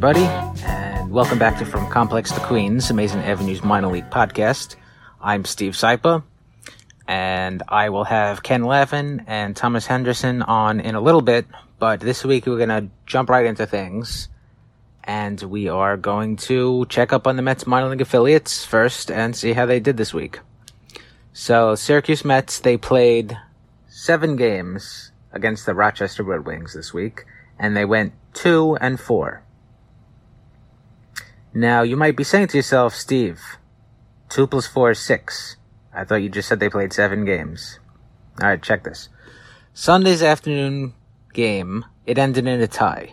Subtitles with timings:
[0.00, 0.26] Everybody,
[0.64, 4.76] and welcome back to From Complex to Queens, Amazin' Avenues Minor League Podcast.
[5.20, 6.22] I'm Steve Sypa,
[7.08, 11.46] and I will have Ken Levin and Thomas Henderson on in a little bit,
[11.80, 14.28] but this week we're going to jump right into things,
[15.02, 19.34] and we are going to check up on the Mets minor league affiliates first and
[19.34, 20.38] see how they did this week.
[21.32, 23.36] So, Syracuse Mets, they played
[23.88, 27.24] seven games against the Rochester Red Wings this week,
[27.58, 29.42] and they went two and four.
[31.58, 33.40] Now, you might be saying to yourself, Steve,
[34.28, 35.56] two plus four is six.
[35.92, 37.80] I thought you just said they played seven games.
[38.40, 39.08] Alright, check this.
[39.74, 40.94] Sunday's afternoon
[41.34, 43.12] game, it ended in a tie.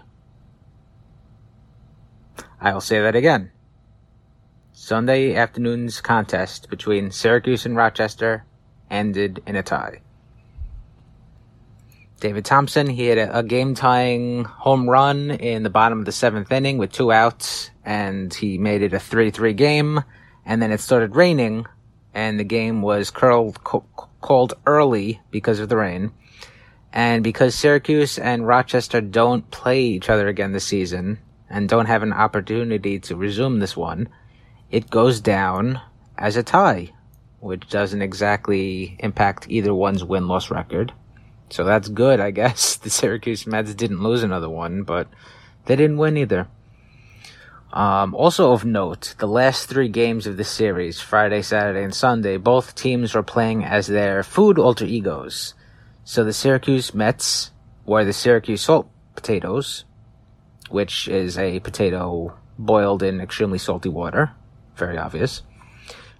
[2.61, 3.49] I'll say that again.
[4.73, 8.45] Sunday afternoon's contest between Syracuse and Rochester
[8.91, 10.01] ended in a tie.
[12.19, 16.11] David Thompson, he had a, a game tying home run in the bottom of the
[16.11, 20.03] seventh inning with two outs, and he made it a 3 3 game.
[20.45, 21.65] And then it started raining,
[22.13, 26.11] and the game was curled, called early because of the rain.
[26.93, 31.19] And because Syracuse and Rochester don't play each other again this season,
[31.49, 34.09] and don't have an opportunity to resume this one,
[34.71, 35.79] it goes down
[36.17, 36.91] as a tie,
[37.39, 40.93] which doesn't exactly impact either one's win loss record.
[41.49, 42.75] So that's good, I guess.
[42.85, 45.07] The Syracuse Mets didn't lose another one, but
[45.65, 46.47] they didn't win either.
[47.75, 52.37] Um, also of note, the last three games of the series, Friday, Saturday, and Sunday,
[52.37, 55.53] both teams were playing as their food alter egos.
[56.05, 57.51] So the Syracuse Mets
[57.85, 59.83] were the Syracuse Salt Potatoes,
[60.69, 64.31] which is a potato boiled in extremely salty water.
[64.77, 65.41] Very obvious.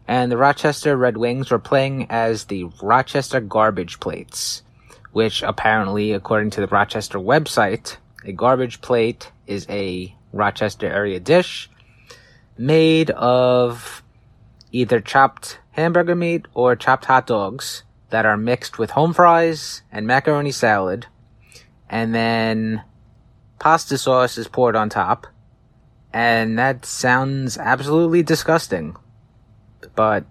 [0.09, 4.61] And the Rochester Red Wings were playing as the Rochester Garbage Plates,
[5.13, 11.69] which apparently, according to the Rochester website, a garbage plate is a Rochester area dish
[12.57, 14.03] made of
[14.71, 20.05] either chopped hamburger meat or chopped hot dogs that are mixed with home fries and
[20.05, 21.07] macaroni salad,
[21.89, 22.83] and then
[23.59, 25.27] pasta sauce is poured on top.
[26.13, 28.95] And that sounds absolutely disgusting.
[29.95, 30.25] But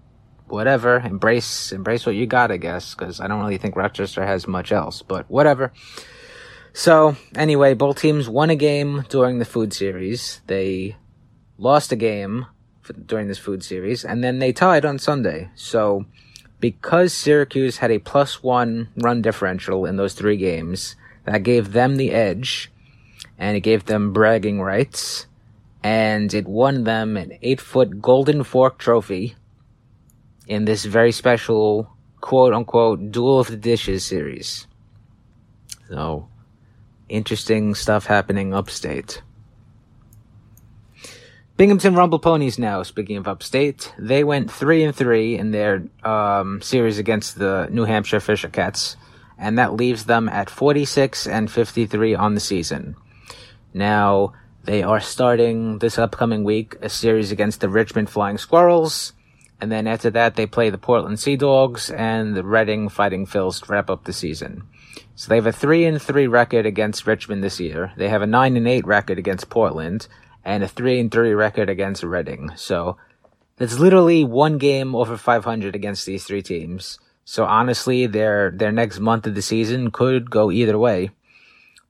[0.47, 4.47] whatever, embrace embrace what you got, I guess, because I don't really think Rochester has
[4.47, 5.03] much else.
[5.03, 5.71] But whatever.
[6.77, 10.41] So anyway, both teams won a game during the food series.
[10.47, 10.97] They
[11.57, 12.47] lost a game
[12.81, 15.49] for, during this food series, and then they tied on Sunday.
[15.55, 16.05] So
[16.59, 21.95] because Syracuse had a plus one run differential in those three games, that gave them
[21.95, 22.69] the edge,
[23.37, 25.27] and it gave them bragging rights,
[25.81, 29.35] and it won them an eight foot golden fork trophy
[30.45, 34.67] in this very special quote unquote duel of the dishes series.
[35.87, 36.27] So,
[37.09, 39.21] interesting stuff happening upstate.
[41.57, 46.61] Binghamton Rumble Ponies now, speaking of upstate, they went 3 and 3 in their um,
[46.61, 48.97] series against the New Hampshire Fisher Cats,
[49.37, 52.97] and that leaves them at 46 and 53 on the season.
[53.73, 54.33] Now,
[54.65, 59.13] they are starting this upcoming week a series against the Richmond Flying Squirrels,
[59.61, 63.63] and then after that, they play the Portland Sea Dogs and the Reading Fighting Phils
[63.63, 64.63] to wrap up the season.
[65.15, 67.93] So they have a 3 and 3 record against Richmond this year.
[67.97, 70.07] They have a 9 and 8 record against Portland
[70.43, 72.51] and a 3 and 3 record against Reading.
[72.55, 72.97] So
[73.57, 76.99] that's literally one game over 500 against these three teams.
[77.23, 81.11] So honestly, their their next month of the season could go either way.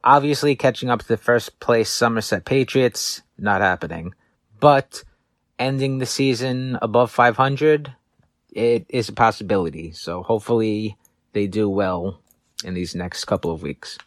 [0.03, 4.13] Obviously, catching up to the first place Somerset Patriots not happening.
[4.59, 5.03] But
[5.59, 7.93] ending the season above 500,
[8.51, 9.91] it is a possibility.
[9.91, 10.97] So hopefully
[11.33, 12.19] they do well
[12.63, 13.97] in these next couple of weeks.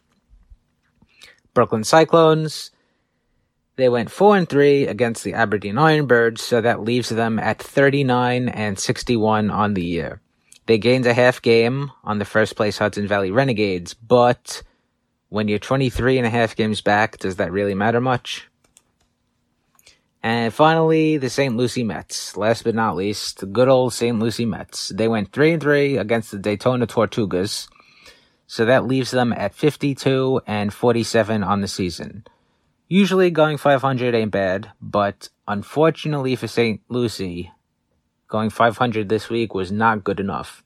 [1.55, 2.71] Brooklyn Cyclones,
[3.77, 8.49] they went 4 and 3 against the Aberdeen Ironbirds, so that leaves them at 39
[8.49, 10.21] and 61 on the year.
[10.67, 14.63] They gained a half game on the first place Hudson Valley Renegades, but
[15.29, 18.48] when you're 23 and a half games back, does that really matter much?
[20.23, 21.57] And finally, the St.
[21.57, 22.37] Lucie Mets.
[22.37, 24.19] Last but not least, the good old St.
[24.19, 24.89] Lucie Mets.
[24.89, 27.69] They went 3 and 3 against the Daytona Tortugas.
[28.47, 32.25] So that leaves them at 52 and 47 on the season.
[32.89, 36.81] Usually going 500 ain't bad, but unfortunately for St.
[36.89, 37.53] Lucie,
[38.27, 40.65] going 500 this week was not good enough.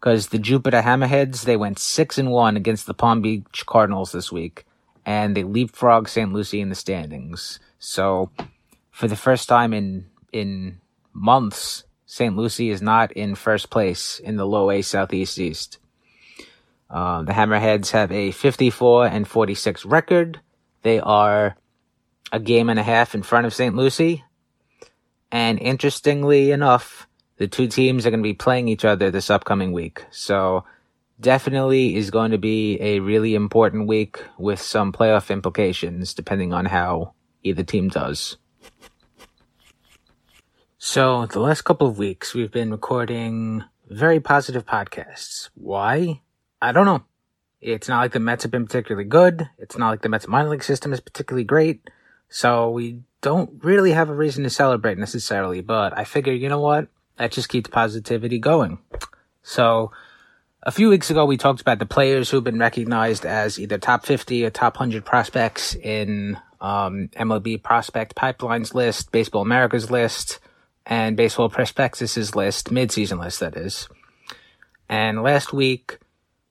[0.00, 4.32] Because the Jupiter Hammerheads, they went 6 and 1 against the Palm Beach Cardinals this
[4.32, 4.64] week,
[5.04, 6.32] and they leapfrogged St.
[6.32, 7.60] Lucie in the standings.
[7.78, 8.30] So
[8.92, 10.80] for the first time in in
[11.12, 12.36] months, St.
[12.36, 15.78] Lucie is not in first place in the low A Southeast East.
[16.88, 20.40] Uh, the Hammerheads have a 54 and 46 record.
[20.82, 21.56] They are
[22.30, 23.74] a game and a half in front of St.
[23.74, 24.24] Lucie.
[25.30, 29.72] And interestingly enough, the two teams are going to be playing each other this upcoming
[29.72, 30.04] week.
[30.10, 30.64] So
[31.18, 36.66] definitely is going to be a really important week with some playoff implications depending on
[36.66, 38.36] how either team does.
[40.78, 45.48] So the last couple of weeks we've been recording very positive podcasts.
[45.54, 46.20] Why?
[46.60, 47.04] I don't know.
[47.60, 49.48] It's not like the Mets have been particularly good.
[49.58, 51.88] It's not like the Mets minor league system is particularly great.
[52.28, 56.60] So we don't really have a reason to celebrate necessarily, but I figure, you know
[56.60, 56.88] what?
[57.16, 58.78] That just keeps positivity going.
[59.42, 59.92] So
[60.62, 64.04] a few weeks ago, we talked about the players who've been recognized as either top
[64.04, 70.38] 50 or top 100 prospects in um, MLB Prospect Pipelines list, Baseball America's list,
[70.86, 73.88] and Baseball Prospectus's list, midseason list, that is.
[74.88, 75.98] And last week,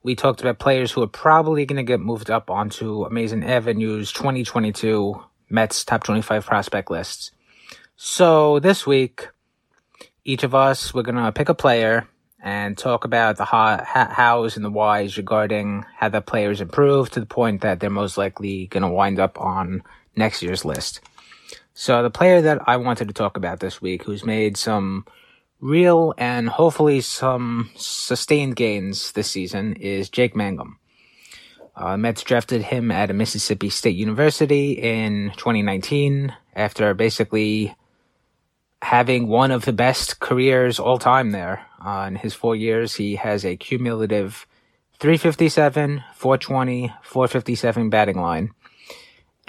[0.04, 4.12] we talked about players who are probably going to get moved up onto Amazin' Avenues
[4.12, 7.32] 2022 Mets top 25 prospect lists.
[7.96, 9.30] So this week,
[10.26, 12.08] each of us, we're going to pick a player
[12.42, 17.20] and talk about the how, hows and the whys regarding how the players improved to
[17.20, 19.84] the point that they're most likely going to wind up on
[20.16, 21.02] next year's list.
[21.74, 25.06] So the player that I wanted to talk about this week, who's made some
[25.60, 30.78] real and hopefully some sustained gains this season, is Jake Mangum.
[31.76, 37.76] Uh, Mets drafted him at Mississippi State University in 2019 after basically
[38.82, 41.66] having one of the best careers all time there.
[41.84, 44.46] Uh, in his four years, he has a cumulative
[45.00, 48.52] 357, 420, 457 batting line.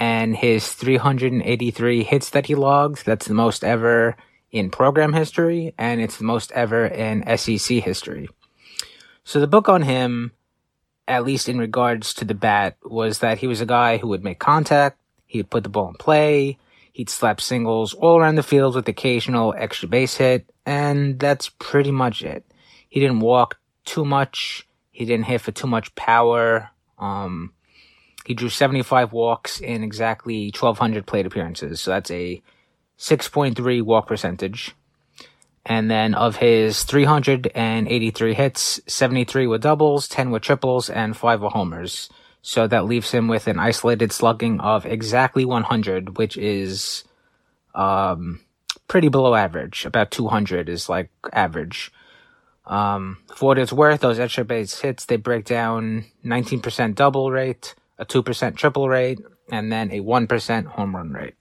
[0.03, 3.03] And his 383 hits that he logs.
[3.03, 4.17] That's the most ever
[4.51, 8.29] in program history, and it's the most ever in SEC history.
[9.25, 10.33] So the book on him
[11.09, 14.25] at least in regards to the bat, was that he was a guy who would
[14.25, 16.59] make contact, he'd put the ball in play,
[16.93, 21.91] he'd slap singles all around the field with occasional extra base hit, and that's pretty
[21.91, 22.45] much it.
[22.89, 26.71] He didn't walk too much, he didn't hit for too much power.
[26.99, 27.53] Um,
[28.25, 32.43] he drew 75 walks in exactly 1,200 plate appearances, so that's a
[32.99, 34.75] 6.3 walk percentage.
[35.65, 41.51] And then of his 383 hits, 73 were doubles, 10 were triples, and 5 were
[41.51, 42.09] homers.
[42.43, 47.05] So that leaves him with an isolated slugging of exactly 100, which is
[47.75, 48.41] um,
[48.89, 49.85] pretty below average.
[49.85, 51.93] About 200 is like average.
[52.67, 57.75] Um, for what it's worth, those extra base hits, they break down 19% double rate,
[58.03, 59.21] a 2% triple rate,
[59.51, 61.35] and then a 1% home run rate.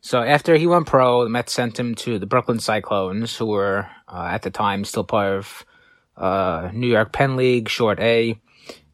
[0.00, 3.88] So after he went pro, the Mets sent him to the Brooklyn Cyclones, who were
[4.08, 5.64] uh, at the time still part of
[6.16, 8.38] uh, New York Penn League, short A.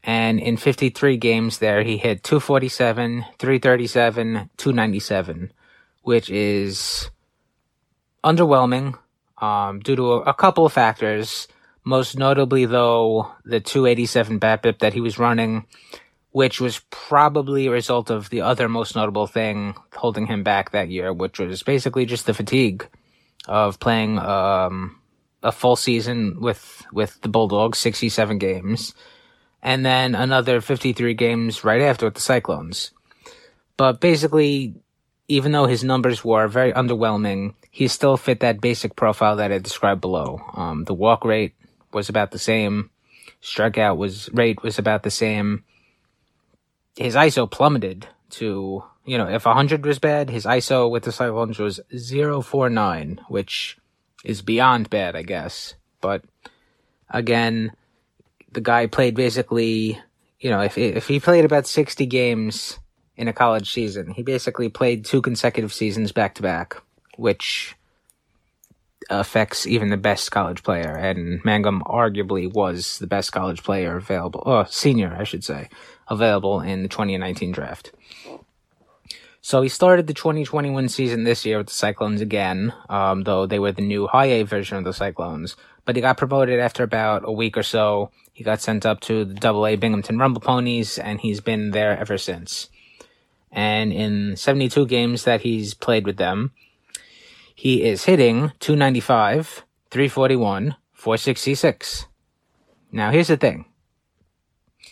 [0.02, 5.52] And in 53 games there, he hit 247, 337, 297,
[6.02, 7.10] which is
[8.24, 8.98] underwhelming
[9.38, 11.48] um, due to a, a couple of factors.
[11.84, 15.66] Most notably, though, the 287 BABIP that he was running
[16.36, 20.90] which was probably a result of the other most notable thing holding him back that
[20.90, 22.86] year, which was basically just the fatigue
[23.48, 25.00] of playing um,
[25.42, 28.92] a full season with with the Bulldogs, sixty seven games,
[29.62, 32.90] and then another fifty three games right after with the Cyclones.
[33.78, 34.74] But basically,
[35.28, 39.56] even though his numbers were very underwhelming, he still fit that basic profile that I
[39.56, 40.42] described below.
[40.52, 41.54] Um, the walk rate
[41.94, 42.90] was about the same,
[43.40, 45.64] strikeout was rate was about the same
[46.96, 51.58] his ISO plummeted to, you know, if 100 was bad, his ISO with the Cyclones
[51.58, 53.78] was 049, which
[54.24, 55.74] is beyond bad, I guess.
[56.00, 56.24] But
[57.10, 57.72] again,
[58.52, 60.00] the guy played basically,
[60.40, 62.78] you know, if if he played about 60 games
[63.16, 66.76] in a college season, he basically played two consecutive seasons back to back,
[67.16, 67.75] which
[69.10, 70.92] affects even the best college player.
[70.92, 75.68] And Mangum arguably was the best college player available, oh, senior, I should say,
[76.08, 77.92] available in the 2019 draft.
[79.40, 83.60] So he started the 2021 season this year with the Cyclones again, um, though they
[83.60, 85.54] were the new high A version of the Cyclones.
[85.84, 88.10] But he got promoted after about a week or so.
[88.32, 91.96] He got sent up to the Double A Binghamton Rumble Ponies, and he's been there
[91.96, 92.70] ever since.
[93.52, 96.50] And in 72 games that he's played with them,
[97.58, 102.06] he is hitting 295, 341, 466.
[102.92, 103.64] Now here's the thing.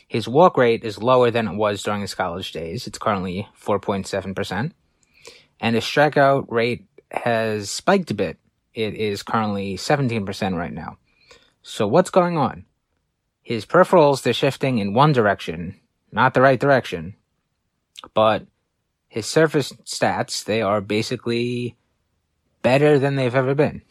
[0.09, 2.87] His walk rate is lower than it was during his college days.
[2.87, 4.73] It's currently 4.7%.
[5.61, 8.39] And his strikeout rate has spiked a bit.
[8.73, 10.97] It is currently 17% right now.
[11.61, 12.65] So what's going on?
[13.43, 15.79] His peripherals, they're shifting in one direction,
[16.11, 17.17] not the right direction,
[18.15, 18.47] but
[19.07, 21.77] his surface stats, they are basically
[22.65, 23.83] better than they've ever been.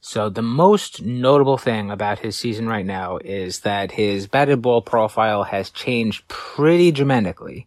[0.00, 4.82] So the most notable thing about his season right now is that his batted ball
[4.82, 7.66] profile has changed pretty dramatically.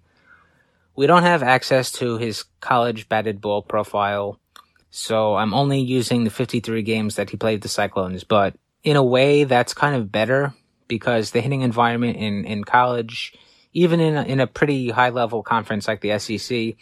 [0.96, 4.40] We don't have access to his college batted ball profile,
[4.90, 9.04] so I'm only using the 53 games that he played the Cyclones, but in a
[9.04, 10.54] way that's kind of better
[10.88, 13.34] because the hitting environment in, in college,
[13.74, 16.76] even in a, in a pretty high level conference like the SEC,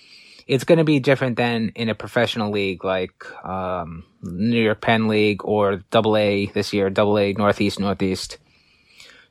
[0.48, 5.08] it's going to be different than in a professional league like um, New York Penn
[5.08, 8.38] League or Double A this year, Double A Northeast Northeast.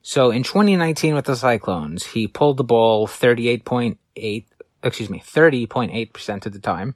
[0.03, 4.45] So in 2019 with the Cyclones, he pulled the ball 38.8,
[4.83, 6.95] excuse me, 30.8% of the time.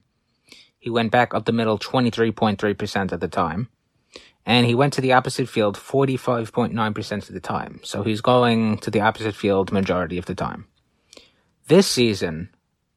[0.79, 3.69] He went back up the middle 23.3% of the time.
[4.45, 7.79] And he went to the opposite field 45.9% of the time.
[7.83, 10.65] So he's going to the opposite field majority of the time.
[11.67, 12.49] This season,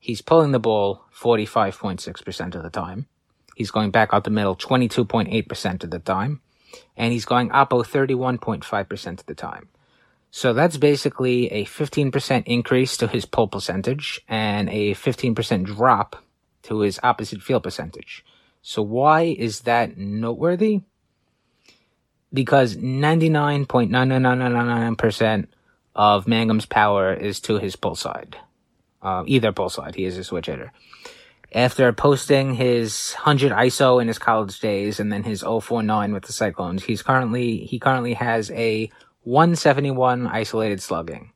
[0.04, 3.06] He's pulling the ball 45.6% of the time.
[3.56, 6.42] He's going back out the middle 22.8% of the time.
[6.94, 9.70] And he's going oppo 31.5% of the time.
[10.30, 16.22] So that's basically a 15% increase to his pull percentage and a 15% drop
[16.64, 18.26] to his opposite field percentage.
[18.60, 20.82] So why is that noteworthy?
[22.30, 25.46] Because 99.99999%
[25.96, 28.36] of Mangum's power is to his pull side
[29.04, 29.94] uh, either pull side.
[29.94, 30.72] He is a switch hitter.
[31.52, 36.32] After posting his 100 ISO in his college days and then his 049 with the
[36.32, 38.90] Cyclones, he's currently he currently has a
[39.22, 41.32] 171 isolated slugging.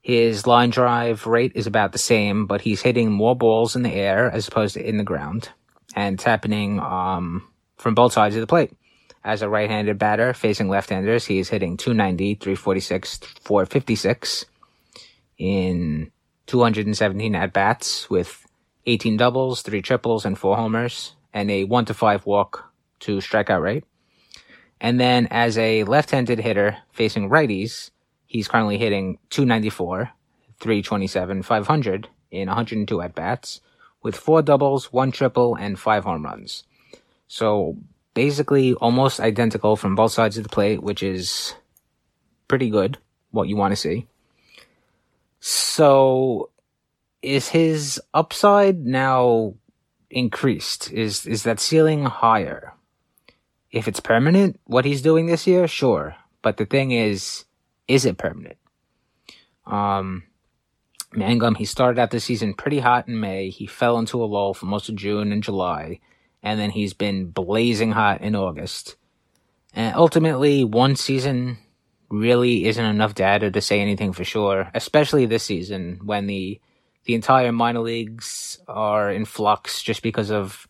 [0.00, 3.92] His line drive rate is about the same, but he's hitting more balls in the
[3.92, 5.48] air as opposed to in the ground,
[5.94, 8.72] and it's happening um, from both sides of the plate.
[9.24, 14.44] As a right-handed batter facing left-handers, he is hitting 290, 346, 456
[15.38, 16.10] in
[16.46, 18.46] 217 at bats with
[18.86, 23.62] 18 doubles, 3 triples, and 4 homers, and a 1 to 5 walk to strikeout
[23.62, 23.84] rate.
[24.80, 27.90] And then as a left handed hitter facing righties,
[28.26, 30.10] he's currently hitting 294,
[30.58, 33.60] 327, 500 in 102 at bats
[34.02, 36.64] with 4 doubles, 1 triple, and 5 home runs.
[37.28, 37.76] So
[38.14, 41.54] basically almost identical from both sides of the plate, which is
[42.48, 42.98] pretty good,
[43.30, 44.08] what you want to see.
[45.44, 46.50] So
[47.20, 49.54] is his upside now
[50.08, 50.92] increased?
[50.92, 52.74] Is is that ceiling higher?
[53.72, 56.14] If it's permanent, what he's doing this year, sure.
[56.42, 57.44] But the thing is,
[57.88, 58.56] is it permanent?
[59.66, 60.22] Um,
[61.12, 63.50] Mangum, he started out the season pretty hot in May.
[63.50, 65.98] He fell into a lull for most of June and July,
[66.40, 68.94] and then he's been blazing hot in August.
[69.74, 71.58] And ultimately, one season
[72.12, 76.60] really isn't enough data to say anything for sure, especially this season when the
[77.04, 80.68] the entire minor leagues are in flux just because of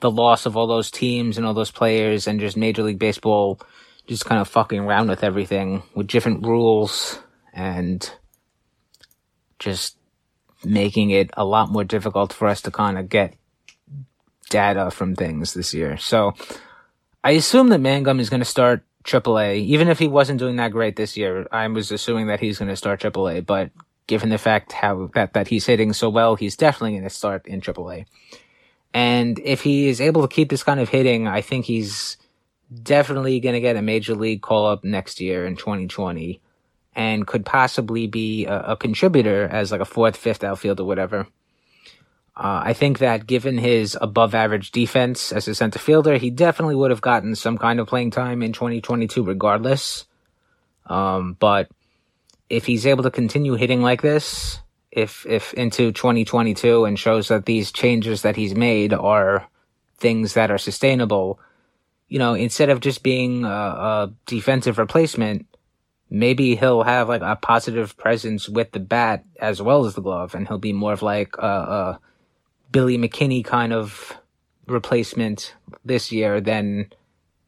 [0.00, 3.60] the loss of all those teams and all those players and just Major League Baseball
[4.06, 7.18] just kind of fucking around with everything with different rules
[7.52, 8.10] and
[9.58, 9.98] just
[10.64, 13.34] making it a lot more difficult for us to kind of get
[14.48, 15.98] data from things this year.
[15.98, 16.32] So
[17.22, 20.72] I assume that Mangum is going to start AAA, even if he wasn't doing that
[20.72, 21.46] great this year.
[21.52, 23.70] I was assuming that he's going to start AAA, but
[24.06, 27.46] given the fact how that, that he's hitting so well, he's definitely going to start
[27.46, 28.06] in AAA.
[28.92, 32.16] And if he is able to keep this kind of hitting, I think he's
[32.82, 36.40] definitely going to get a major league call up next year in 2020
[36.94, 41.26] and could possibly be a, a contributor as like a fourth, fifth outfield or whatever.
[42.36, 46.74] Uh, I think that given his above average defense as a center fielder, he definitely
[46.74, 50.04] would have gotten some kind of playing time in 2022 regardless.
[50.84, 51.70] Um, but
[52.50, 57.46] if he's able to continue hitting like this, if, if into 2022 and shows that
[57.46, 59.48] these changes that he's made are
[59.96, 61.40] things that are sustainable,
[62.08, 65.46] you know, instead of just being a, a defensive replacement,
[66.10, 70.34] maybe he'll have like a positive presence with the bat as well as the glove
[70.34, 71.98] and he'll be more of like a,
[72.70, 74.16] Billy McKinney kind of
[74.66, 75.54] replacement
[75.84, 76.90] this year than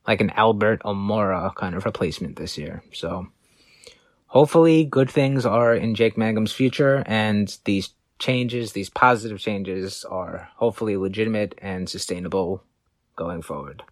[0.06, 2.82] like an Albert Almora kind of replacement this year.
[2.92, 3.28] So
[4.26, 10.48] hopefully good things are in Jake Mangum's future and these changes, these positive changes are
[10.56, 12.62] hopefully legitimate and sustainable
[13.16, 13.82] going forward.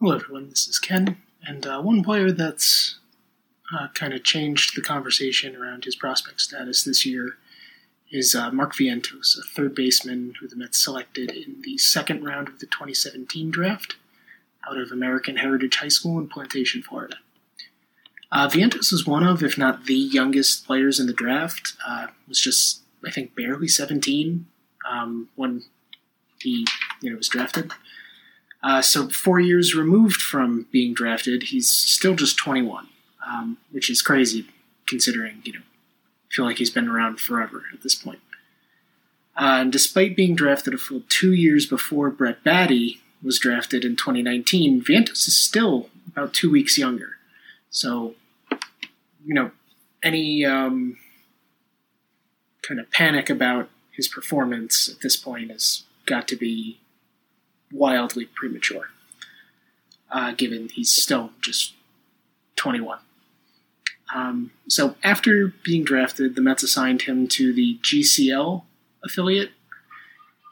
[0.00, 2.98] Hello everyone, this is Ken, and uh, one player that's
[3.72, 7.36] uh, kind of changed the conversation around his prospect status this year
[8.10, 12.48] is uh, Mark Vientos, a third baseman who the Mets selected in the second round
[12.48, 13.96] of the 2017 draft
[14.68, 17.16] out of American Heritage High School in Plantation, Florida.
[18.30, 21.74] Uh, Vientos is one of, if not the youngest players in the draft.
[21.86, 24.46] Uh, was just I think, barely 17
[24.90, 25.64] um, when
[26.40, 26.66] he
[27.00, 27.72] you know was drafted.
[28.62, 32.88] Uh, so four years removed from being drafted, he's still just 21,
[33.26, 34.46] um, which is crazy
[34.86, 35.60] considering you know
[36.34, 38.18] feel like he's been around forever at this point.
[39.36, 43.96] Uh, and despite being drafted a full two years before Brett Baty was drafted in
[43.96, 47.16] 2019, Vientos is still about two weeks younger.
[47.70, 48.14] So,
[49.24, 49.50] you know,
[50.02, 50.96] any um,
[52.62, 56.80] kind of panic about his performance at this point has got to be
[57.72, 58.90] wildly premature,
[60.10, 61.74] uh, given he's still just
[62.56, 62.98] 21.
[64.12, 68.62] Um, so after being drafted, the Mets assigned him to the GCL
[69.04, 69.50] affiliate,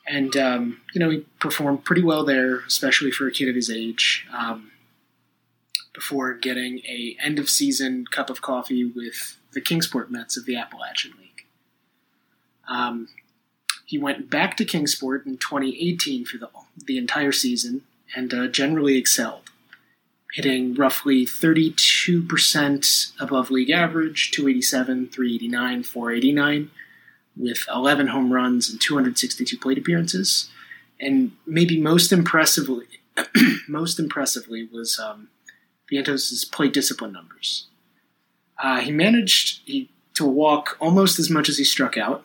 [0.06, 3.71] and um, you know he performed pretty well there, especially for a kid of his
[3.71, 4.26] age.
[4.32, 4.73] Um,
[5.92, 10.56] before getting a end of season cup of coffee with the Kingsport Mets of the
[10.56, 11.47] Appalachian League.
[12.68, 13.09] Um,
[13.85, 16.49] he went back to Kingsport in 2018 for the,
[16.87, 17.82] the entire season
[18.16, 19.50] and uh, generally excelled,
[20.32, 26.70] hitting roughly 32% above league average, 287, 389, 489,
[27.36, 30.48] with 11 home runs and 262 plate appearances.
[30.98, 32.86] And maybe most impressively,
[33.68, 35.28] most impressively was um,
[35.90, 37.66] Vientos' plate discipline numbers.
[38.58, 42.24] Uh, he managed he, to walk almost as much as he struck out,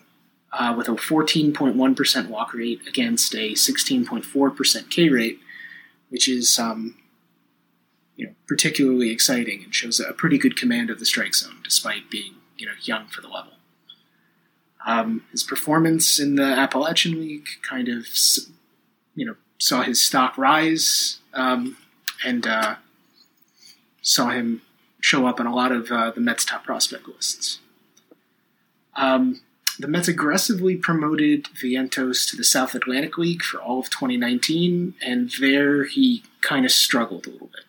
[0.54, 5.40] uh, with a 14.1% walk rate against a 16.4% K rate,
[6.10, 6.96] which is um,
[8.18, 12.12] you know particularly exciting and shows a pretty good command of the strike zone, despite
[12.12, 13.54] being you know young for the level.
[14.86, 18.08] Um, his performance in the Appalachian League kind of
[19.16, 21.78] you know saw his stock rise um,
[22.26, 22.76] and uh,
[24.02, 24.62] saw him
[25.00, 27.60] show up on a lot of uh, the Mets' top prospect lists.
[28.96, 29.42] Um,
[29.80, 35.32] the Mets aggressively promoted Vientos to the South Atlantic League for all of 2019, and
[35.40, 37.67] there he kind of struggled a little bit.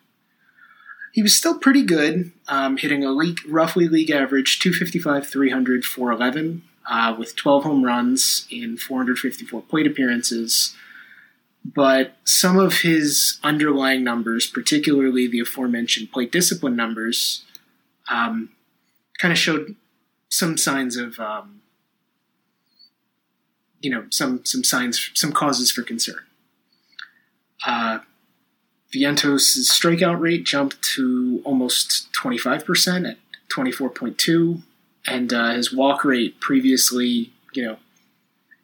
[1.19, 6.61] He was still pretty good, um, hitting a league, roughly league average 255, 300, 411,
[6.89, 10.73] uh, with 12 home runs in 454 plate appearances.
[11.65, 17.43] But some of his underlying numbers, particularly the aforementioned plate discipline numbers,
[18.09, 18.51] um,
[19.17, 19.75] kind of showed
[20.29, 21.59] some signs of um,
[23.81, 26.23] you know some some signs, some causes for concern.
[27.67, 27.99] Uh,
[28.93, 33.17] Vientos' strikeout rate jumped to almost 25% at
[33.49, 34.61] 24.2,
[35.07, 37.77] and uh, his walk rate previously, you know,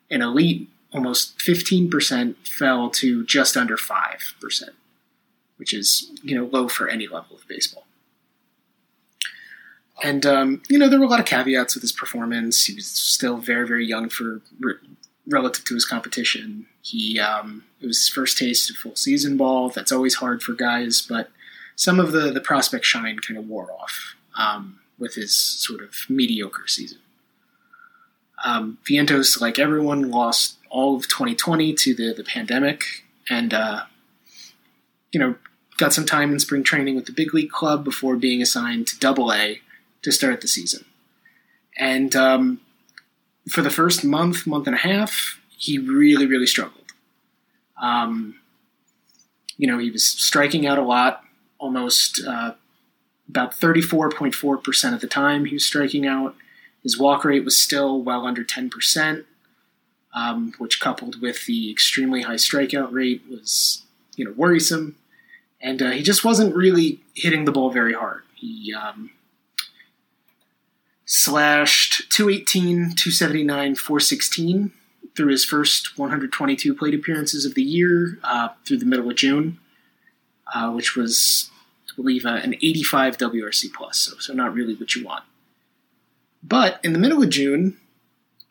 [0.10, 4.64] an elite almost 15% fell to just under 5%,
[5.58, 7.86] which is, you know, low for any level of baseball.
[10.04, 12.66] And, um, you know, there were a lot of caveats with his performance.
[12.66, 14.42] He was still very, very young for
[15.28, 16.66] relative to his competition.
[16.82, 19.70] He um, it was his first taste of full season ball.
[19.70, 21.30] That's always hard for guys, but
[21.76, 25.94] some of the the prospect shine kind of wore off um, with his sort of
[26.10, 26.98] mediocre season.
[28.44, 32.84] Um, Vientos, like everyone, lost all of 2020 to the the pandemic,
[33.30, 33.84] and uh,
[35.12, 35.36] you know
[35.78, 38.98] got some time in spring training with the big league club before being assigned to
[38.98, 39.62] Double A
[40.02, 40.86] to start the season.
[41.78, 42.62] And um,
[43.48, 46.85] for the first month, month and a half, he really, really struggled.
[47.82, 48.36] Um,
[49.58, 51.24] you know, he was striking out a lot,
[51.58, 52.54] almost uh,
[53.30, 56.36] about 34.4% of the time he was striking out.
[56.84, 59.26] His walk rate was still well under 10%,
[60.14, 63.84] um, which coupled with the extremely high strikeout rate was,
[64.16, 64.96] you know, worrisome.
[65.62, 68.22] And uh, he just wasn't really hitting the ball very hard.
[68.36, 69.12] He um,
[71.06, 74.72] slashed 218, 279, 416
[75.16, 79.60] through his first 122 plate appearances of the year uh, through the middle of June,
[80.54, 81.50] uh, which was,
[81.90, 85.24] I believe, uh, an 85 WRC plus, so, so not really what you want.
[86.44, 87.78] But in the middle of June,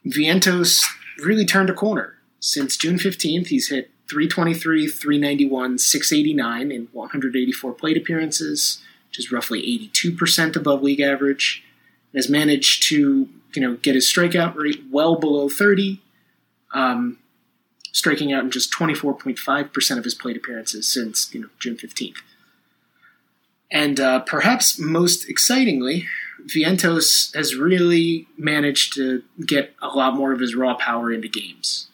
[0.07, 0.85] Vientos
[1.19, 2.15] really turned a corner.
[2.41, 9.63] Since June 15th, he's hit 323, 391, 689 in 184 plate appearances, which is roughly
[9.63, 11.65] 82% above league average
[12.15, 16.01] has managed to you know get his strikeout rate well below 30,
[16.75, 17.19] um,
[17.93, 22.17] striking out in just 24.5% of his plate appearances since you know June 15th.
[23.71, 26.07] And uh, perhaps most excitingly,
[26.47, 31.89] Vientos has really managed to get a lot more of his raw power into games.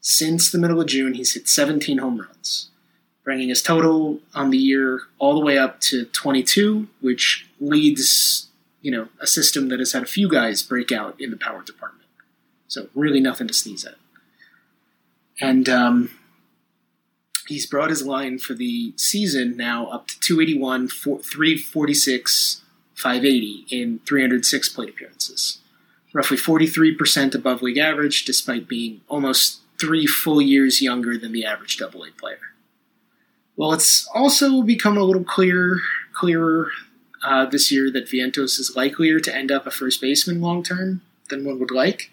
[0.00, 2.70] Since the middle of June, he's hit 17 home runs,
[3.22, 8.48] bringing his total on the year all the way up to 22, which leads
[8.82, 11.62] you know, a system that has had a few guys break out in the power
[11.62, 12.06] department.
[12.68, 13.96] So really nothing to sneeze at.
[15.40, 16.10] And um,
[17.46, 22.62] he's brought his line for the season now up to 281, 346,
[22.94, 25.58] 580 in 306 plate appearances.
[26.12, 31.78] Roughly 43% above league average, despite being almost three full years younger than the average
[31.78, 32.38] double A player.
[33.56, 35.80] Well, it's also become a little clearer,
[36.12, 36.68] clearer
[37.22, 41.02] uh, this year that Vientos is likelier to end up a first baseman long term
[41.28, 42.10] than one would like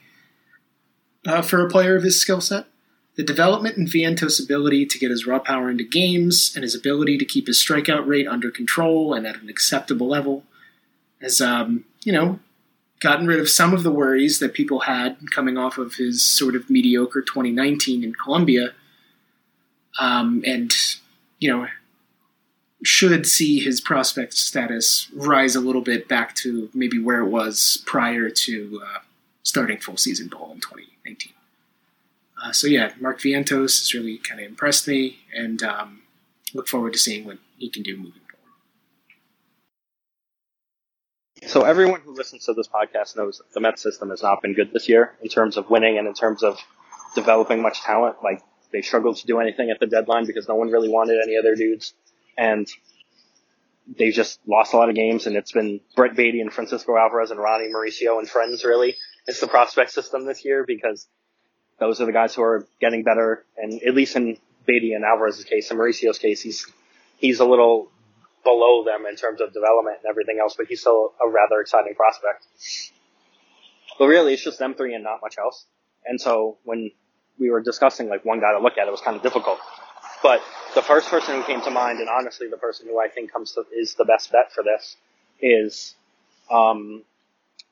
[1.26, 2.68] uh, for a player of his skill set.
[3.18, 7.18] The development in Vientos' ability to get his raw power into games and his ability
[7.18, 10.44] to keep his strikeout rate under control and at an acceptable level
[11.20, 12.40] has, um, you know,
[13.00, 16.56] gotten rid of some of the worries that people had coming off of his sort
[16.56, 18.74] of mediocre 2019 in Columbia.
[20.00, 20.76] Um, and,
[21.40, 21.68] you know,
[22.84, 27.82] should see his prospect status rise a little bit back to maybe where it was
[27.88, 29.00] prior to uh,
[29.42, 31.34] starting full season ball in 2019.
[32.42, 36.02] Uh, so yeah, Mark Vientos has really kind of impressed me, and um,
[36.54, 38.24] look forward to seeing what he can do moving forward.
[41.50, 44.72] So everyone who listens to this podcast knows the Mets system has not been good
[44.72, 46.60] this year in terms of winning and in terms of
[47.16, 48.18] developing much talent.
[48.24, 51.38] Like they struggled to do anything at the deadline because no one really wanted any
[51.38, 51.94] other dudes
[52.38, 52.68] and
[53.98, 57.32] they've just lost a lot of games, and it's been Brett Baty and Francisco Alvarez
[57.32, 58.96] and Ronny Mauricio and friends really.
[59.28, 61.08] It's the prospect system this year because
[61.80, 65.46] those are the guys who are getting better, and at least in Baty and Alvarez's
[65.46, 66.66] case, in Mauricio's case, he's
[67.18, 67.90] he's a little
[68.44, 71.96] below them in terms of development and everything else, but he's still a rather exciting
[71.96, 72.46] prospect.
[74.00, 75.66] But really, it's just them three and not much else.
[76.06, 76.92] And so when
[77.40, 79.60] we were discussing like one guy to look at, it was kind of difficult.
[80.24, 80.42] But
[80.76, 83.52] the first person who came to mind, and honestly, the person who I think comes
[83.54, 84.96] to, is the best bet for this,
[85.40, 85.96] is
[86.50, 87.04] um,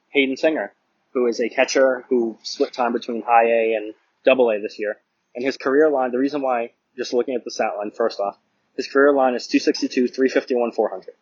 [0.09, 0.69] Hayden Senger,
[1.15, 3.93] who is a catcher who split time between High A and
[4.25, 4.97] Double A this year.
[5.33, 8.37] And his career line, the reason why, just looking at the stat line first off,
[8.75, 11.15] his career line is 262, 351, 400,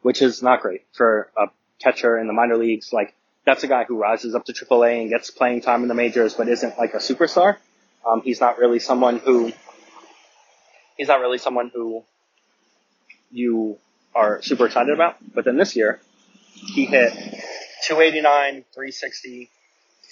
[0.00, 2.90] which is not great for a catcher in the minor leagues.
[2.90, 5.94] Like that's a guy who rises up to AAA and gets playing time in the
[5.94, 7.58] majors, but isn't like a superstar.
[8.10, 9.52] Um, he's not really someone who
[10.96, 12.02] he's not really someone who
[13.30, 13.76] you
[14.14, 15.16] are super excited about.
[15.34, 16.00] But then this year,
[16.54, 17.12] he hit
[17.86, 19.50] 289, 360,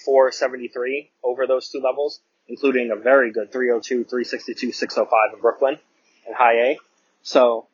[0.04, 5.78] 473 over those two levels, including a very good 302, 362, 605 in Brooklyn
[6.26, 6.78] and high A.
[7.22, 7.66] So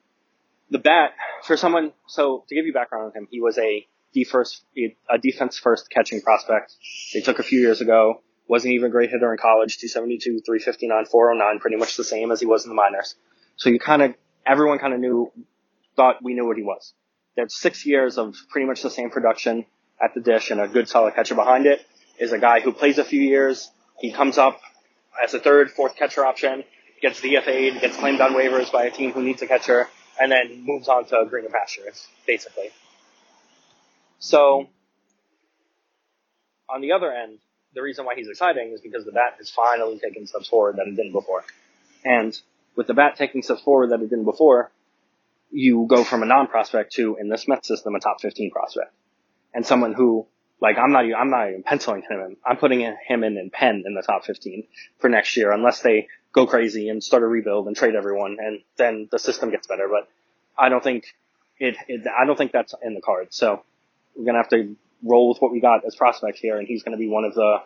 [0.70, 4.62] the bat for someone, so to give you background on him, he was a defense,
[5.10, 6.74] a defense first catching prospect.
[7.12, 8.22] They took a few years ago.
[8.46, 12.40] Wasn't even a great hitter in college, 272, 359, 409, pretty much the same as
[12.40, 13.14] he was in the minors.
[13.56, 14.14] So you kind of,
[14.46, 15.30] everyone kind of knew,
[15.96, 16.94] thought we knew what he was.
[17.36, 19.66] That's six years of pretty much the same production
[20.00, 21.84] at the dish and a good solid catcher behind it
[22.18, 23.70] is a guy who plays a few years.
[23.98, 24.60] He comes up
[25.22, 26.64] as a third, fourth catcher option,
[27.00, 29.88] gets DFA'd, gets claimed on waivers by a team who needs a catcher,
[30.20, 32.70] and then moves on to greener pastures, basically.
[34.18, 34.68] So,
[36.68, 37.38] on the other end,
[37.74, 40.86] the reason why he's exciting is because the bat has finally taken steps forward that
[40.86, 41.44] it didn't before.
[42.04, 42.36] And
[42.76, 44.70] with the bat taking steps forward that it didn't before,
[45.50, 48.92] you go from a non-prospect to, in this Mets system, a top 15 prospect.
[49.54, 50.26] And someone who,
[50.60, 52.36] like, I'm not, I'm not even penciling him in.
[52.44, 54.64] I'm putting him in in pen in the top 15
[54.98, 58.60] for next year, unless they go crazy and start a rebuild and trade everyone, and
[58.76, 59.88] then the system gets better.
[59.88, 60.08] But
[60.58, 61.04] I don't think
[61.58, 63.36] it, it I don't think that's in the cards.
[63.36, 63.62] So
[64.14, 66.96] we're gonna have to roll with what we got as prospects here, and he's to
[66.96, 67.58] be one of the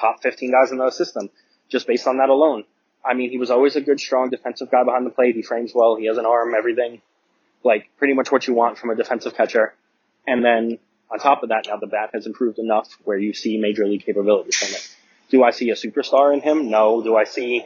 [0.00, 1.30] top 15 guys in the system
[1.68, 2.64] just based on that alone.
[3.04, 5.34] I mean, he was always a good, strong defensive guy behind the plate.
[5.36, 5.96] He frames well.
[5.96, 7.00] He has an arm, everything.
[7.62, 9.74] Like, pretty much what you want from a defensive catcher.
[10.26, 10.78] And then,
[11.10, 14.04] on top of that, now the bat has improved enough where you see major league
[14.04, 14.96] capabilities from it.
[15.30, 16.70] Do I see a superstar in him?
[16.70, 17.02] No.
[17.02, 17.64] Do I see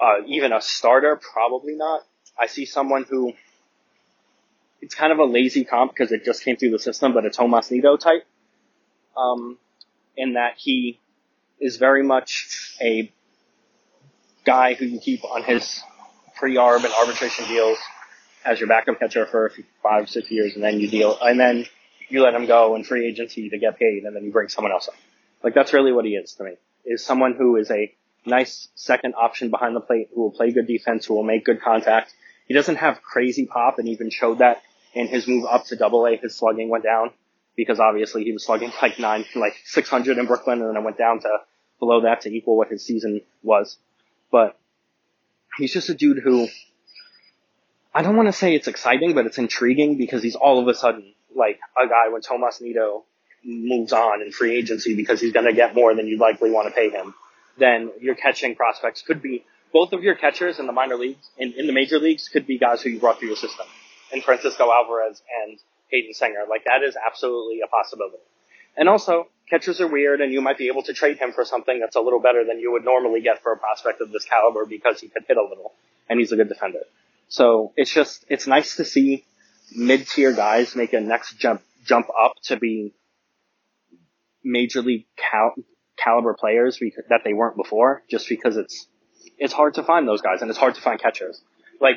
[0.00, 1.16] uh, even a starter?
[1.16, 2.02] Probably not.
[2.38, 3.32] I see someone who
[4.80, 7.30] it's kind of a lazy comp because it just came through the system, but a
[7.30, 8.26] Tomas Nido type.
[9.16, 9.58] Um,
[10.16, 10.98] in that he
[11.60, 13.12] is very much a
[14.44, 15.82] guy who you keep on his
[16.36, 17.78] pre-arb and arbitration deals
[18.44, 21.66] as your backup catcher for five, six years, and then you deal, and then
[22.14, 24.72] you let him go in free agency to get paid, and then you bring someone
[24.72, 24.94] else up.
[25.42, 26.52] Like that's really what he is to me.
[26.86, 30.66] Is someone who is a nice second option behind the plate, who will play good
[30.66, 32.14] defense, who will make good contact.
[32.46, 34.62] He doesn't have crazy pop, and even showed that
[34.94, 37.10] in his move up to double A, his slugging went down
[37.56, 40.98] because obviously he was slugging like nine, like 600 in Brooklyn and then it went
[40.98, 41.28] down to
[41.78, 43.78] below that to equal what his season was.
[44.30, 44.58] But
[45.58, 46.48] he's just a dude who
[47.92, 50.74] I don't want to say it's exciting, but it's intriguing because he's all of a
[50.74, 53.04] sudden like a guy when Tomas Nido
[53.44, 56.68] moves on in free agency because he's going to get more than you'd likely want
[56.68, 57.14] to pay him,
[57.58, 61.52] then your catching prospects could be both of your catchers in the minor leagues, in,
[61.54, 63.66] in the major leagues, could be guys who you brought through your system.
[64.12, 65.58] And Francisco Alvarez and
[65.90, 66.48] Hayden Senger.
[66.48, 68.22] Like that is absolutely a possibility.
[68.76, 71.78] And also, catchers are weird and you might be able to trade him for something
[71.78, 74.64] that's a little better than you would normally get for a prospect of this caliber
[74.64, 75.72] because he could hit a little
[76.08, 76.80] and he's a good defender.
[77.28, 79.24] So it's just, it's nice to see
[79.72, 82.94] mid-tier guys make a next jump, jump up to be
[84.42, 85.54] major league cal-
[85.96, 88.86] caliber players that they weren't before just because it's,
[89.38, 91.40] it's hard to find those guys and it's hard to find catchers.
[91.80, 91.96] Like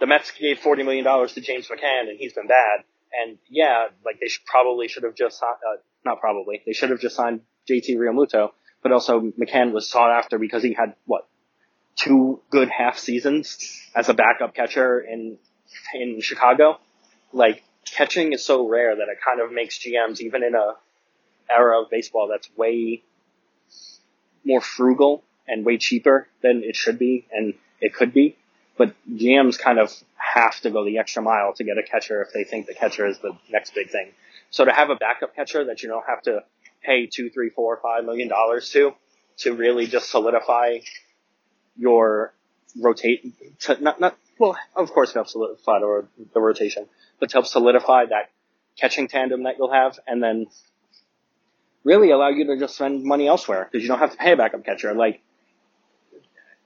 [0.00, 2.84] the Mets gave $40 million to James McCann and he's been bad.
[3.12, 5.46] And yeah, like they should probably should have just, uh,
[6.04, 8.50] not probably, they should have just signed JT Realmuto,
[8.82, 11.26] but also McCann was sought after because he had what,
[11.96, 13.58] two good half seasons
[13.94, 15.38] as a backup catcher in,
[15.94, 16.78] in Chicago.
[17.32, 20.74] Like catching is so rare that it kind of makes GMs, even in a
[21.50, 23.02] era of baseball that's way
[24.44, 28.36] more frugal and way cheaper than it should be and it could be.
[28.76, 32.32] But GMs kind of have to go the extra mile to get a catcher if
[32.32, 34.12] they think the catcher is the next big thing.
[34.50, 36.44] So to have a backup catcher that you don't have to
[36.82, 38.94] pay two, three, four, five million dollars to,
[39.38, 40.78] to really just solidify
[41.76, 42.32] your
[42.80, 46.86] rotate, to not, not, well, of course help solidify the rotation,
[47.20, 48.30] to help solidify that
[48.78, 50.46] catching tandem that you'll have and then
[51.84, 54.36] really allow you to just spend money elsewhere because you don't have to pay a
[54.36, 54.94] backup catcher.
[54.94, 55.20] Like,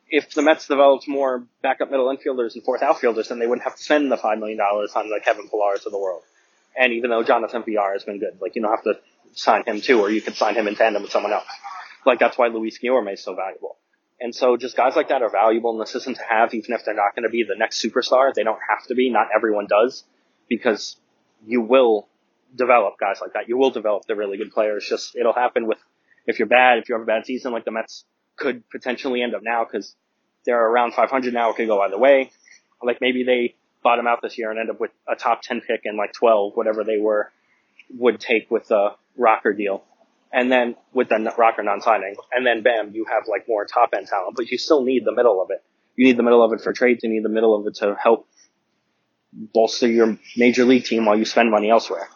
[0.08, 3.76] if the Mets developed more backup middle infielders and fourth outfielders, then they wouldn't have
[3.76, 6.22] to spend the five million dollars on the Kevin Pillars of the world.
[6.76, 9.00] And even though Jonathan Villar has been good, like you don't have to
[9.32, 11.46] sign him too, or you could sign him in tandem with someone else.
[12.04, 13.76] Like that's why Luis Guillorme is so valuable.
[14.20, 16.84] And so just guys like that are valuable in the system to have, even if
[16.84, 18.32] they're not going to be the next superstar.
[18.32, 19.10] They don't have to be.
[19.10, 20.04] Not everyone does,
[20.48, 20.96] because
[21.46, 22.08] you will
[22.54, 23.48] develop guys like that.
[23.48, 24.86] You will develop the really good players.
[24.88, 25.78] Just it'll happen with
[26.26, 28.04] if you're bad, if you have a bad season, like the Mets
[28.36, 29.94] could potentially end up now because
[30.44, 31.50] they're around 500 now.
[31.50, 32.30] It could go either way.
[32.82, 35.82] Like maybe they bottom out this year and end up with a top 10 pick
[35.84, 37.30] and like 12, whatever they were,
[37.98, 39.82] would take with the Rocker deal.
[40.32, 42.14] And then with the Rocker non-signing.
[42.32, 45.14] And then bam, you have like more top end talent, but you still need the
[45.14, 45.62] middle of it.
[45.94, 47.00] You need the middle of it for trades.
[47.02, 48.26] You need the middle of it to help
[49.32, 52.08] bolster your major league team while you spend money elsewhere.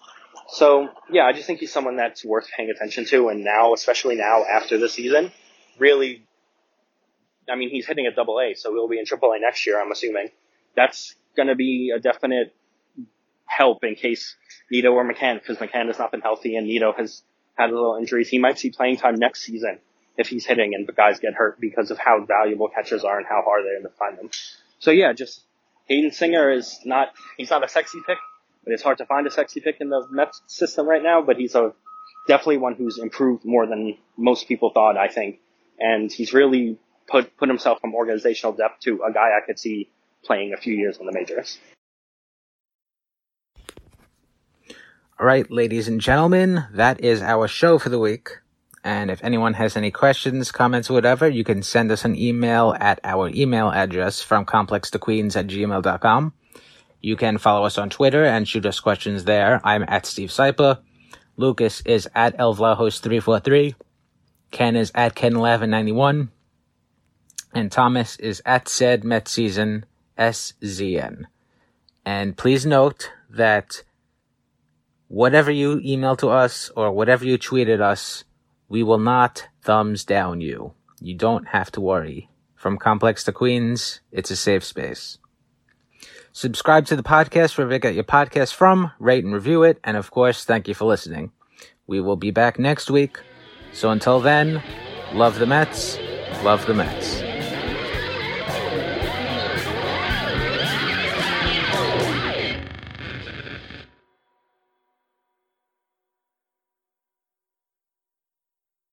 [0.48, 3.28] So yeah, I just think he's someone that's worth paying attention to.
[3.28, 5.32] And now, especially now after the season,
[5.78, 6.26] really
[7.50, 9.80] I mean, he's hitting a double A, so he'll be in triple A next year,
[9.80, 10.30] I'm assuming.
[10.74, 12.54] That's going to be a definite
[13.44, 14.34] help in case
[14.70, 17.22] Nido or McCann, because McCann has not been healthy and Nido has
[17.56, 18.28] had a little injuries.
[18.28, 19.78] He might see playing time next season
[20.18, 23.26] if he's hitting and the guys get hurt because of how valuable catchers are and
[23.26, 24.30] how hard they are to find them.
[24.78, 25.42] So yeah, just
[25.86, 28.18] Hayden Senger is not, he's not a sexy pick,
[28.64, 31.36] but it's hard to find a sexy pick in the Mets system right now, but
[31.36, 31.72] he's a,
[32.26, 35.38] definitely one who's improved more than most people thought, I think.
[35.78, 39.90] And he's really put put himself from organizational depth to a guy I could see
[40.24, 41.58] playing a few years in the majors.
[45.18, 48.30] All right, ladies and gentlemen, that is our show for the week.
[48.86, 53.00] And if anyone has any questions, comments, whatever, you can send us an email at
[53.02, 56.32] our email address from complextoqueens at gmail.com.
[57.00, 59.60] You can follow us on Twitter and shoot us questions there.
[59.64, 60.78] I'm at Steve Sypa.
[61.36, 63.74] Lucas is at elvlahos343.
[64.52, 66.28] Ken is at Ken1191
[67.54, 69.84] and Thomas is at said Met season
[70.16, 71.24] SZN.
[72.04, 73.82] And please note that
[75.08, 78.22] whatever you email to us or whatever you tweeted us,
[78.68, 80.72] we will not thumbs down you.
[81.00, 82.30] You don't have to worry.
[82.54, 85.18] From Complex to Queens, it's a safe space.
[86.32, 89.96] Subscribe to the podcast wherever you get your podcast from, rate and review it, and
[89.96, 91.32] of course, thank you for listening.
[91.86, 93.18] We will be back next week.
[93.72, 94.62] So until then,
[95.12, 95.98] love the Mets,
[96.42, 97.35] love the Mets.